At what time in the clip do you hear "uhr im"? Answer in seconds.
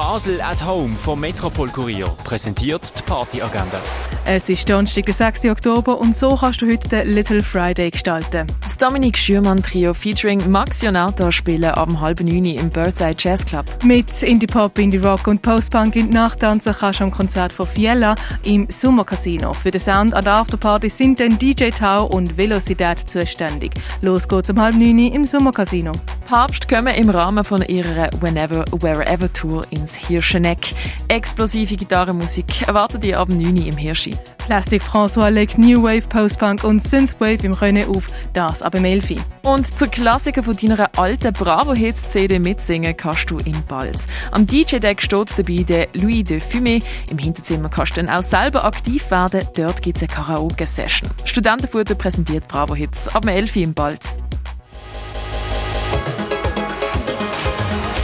33.58-33.76